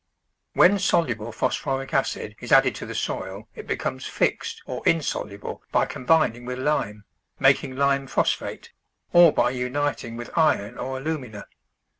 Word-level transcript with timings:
When 0.53 0.79
soluble 0.79 1.31
phosphoric 1.31 1.93
acid 1.93 2.35
is 2.39 2.51
added 2.51 2.73
to 2.77 2.87
the 2.87 2.95
soil 2.95 3.47
it 3.53 3.67
becomes" 3.67 4.07
fixed" 4.07 4.63
or 4.65 4.81
insoluble 4.83 5.61
by 5.71 5.85
combining 5.85 6.43
with 6.43 6.57
lime, 6.57 7.05
making 7.37 7.75
lime 7.75 8.07
phosphate, 8.07 8.71
or 9.13 9.31
by 9.31 9.51
uniting 9.51 10.17
with 10.17 10.35
iron 10.35 10.75
or 10.79 10.97
alumina. 10.97 11.45